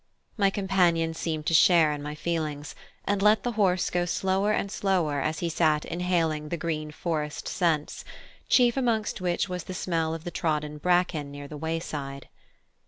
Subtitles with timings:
[0.35, 2.73] My companion seemed to share in my feelings,
[3.05, 7.47] and let the horse go slower and slower as he sat inhaling the green forest
[7.47, 8.03] scents,
[8.49, 12.29] chief amongst which was the smell of the trodden bracken near the wayside.